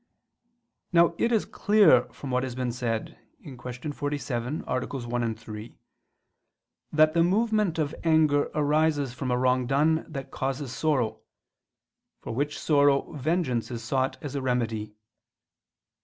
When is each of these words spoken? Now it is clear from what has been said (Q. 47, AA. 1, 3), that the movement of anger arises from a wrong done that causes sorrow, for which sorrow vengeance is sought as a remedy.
Now 0.91 1.13
it 1.19 1.31
is 1.31 1.45
clear 1.45 2.05
from 2.11 2.31
what 2.31 2.41
has 2.41 2.55
been 2.55 2.71
said 2.71 3.19
(Q. 3.43 3.61
47, 3.93 4.63
AA. 4.65 4.79
1, 4.87 5.35
3), 5.35 5.75
that 6.91 7.13
the 7.13 7.21
movement 7.23 7.77
of 7.77 7.93
anger 8.03 8.49
arises 8.55 9.13
from 9.13 9.29
a 9.29 9.37
wrong 9.37 9.67
done 9.67 10.03
that 10.11 10.31
causes 10.31 10.73
sorrow, 10.73 11.19
for 12.19 12.33
which 12.33 12.57
sorrow 12.57 13.11
vengeance 13.13 13.69
is 13.69 13.83
sought 13.83 14.17
as 14.23 14.33
a 14.33 14.41
remedy. 14.41 14.95